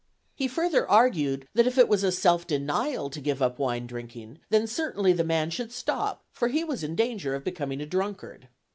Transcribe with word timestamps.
He 0.33 0.47
further 0.47 0.89
argued 0.89 1.47
that 1.53 1.67
if 1.67 1.77
it 1.77 1.87
was 1.87 2.03
a 2.03 2.11
self 2.11 2.47
denial 2.47 3.11
to 3.11 3.21
give 3.21 3.39
up 3.39 3.59
wine 3.59 3.85
drinking, 3.85 4.39
then 4.49 4.65
certainly 4.65 5.13
the 5.13 5.23
man 5.23 5.51
should 5.51 5.71
stop, 5.71 6.23
for 6.31 6.47
he 6.47 6.63
was 6.63 6.83
in 6.83 6.95
danger 6.95 7.35
of 7.35 7.43
becoming 7.43 7.79
a 7.81 7.85
drunkard. 7.85 8.47